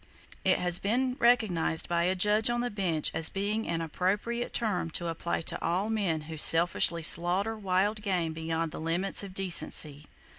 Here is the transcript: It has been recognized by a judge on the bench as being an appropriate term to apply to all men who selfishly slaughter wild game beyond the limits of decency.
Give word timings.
It 0.43 0.57
has 0.57 0.79
been 0.79 1.15
recognized 1.19 1.87
by 1.87 2.05
a 2.05 2.15
judge 2.15 2.49
on 2.49 2.61
the 2.61 2.71
bench 2.71 3.11
as 3.13 3.29
being 3.29 3.67
an 3.67 3.81
appropriate 3.81 4.51
term 4.51 4.89
to 4.97 5.09
apply 5.09 5.41
to 5.41 5.63
all 5.63 5.91
men 5.91 6.21
who 6.21 6.37
selfishly 6.37 7.03
slaughter 7.03 7.55
wild 7.55 8.01
game 8.01 8.33
beyond 8.33 8.71
the 8.71 8.81
limits 8.81 9.21
of 9.21 9.35
decency. 9.35 10.07